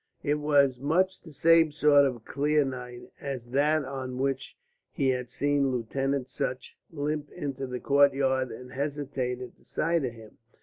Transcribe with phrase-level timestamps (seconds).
[0.23, 4.57] It was much the same sort of clear night as that on which
[4.91, 10.13] he had seen Lieutenant Sutch limp into the courtyard and hesitate at the sight of
[10.13, 10.39] him.